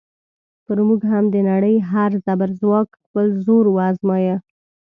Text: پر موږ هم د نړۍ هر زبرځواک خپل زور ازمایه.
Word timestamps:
پر 0.65 0.77
موږ 0.87 1.01
هم 1.11 1.25
د 1.29 1.35
نړۍ 1.49 1.75
هر 1.91 2.11
زبرځواک 2.25 2.89
خپل 3.03 3.27
زور 3.45 3.65
ازمایه. 3.89 4.35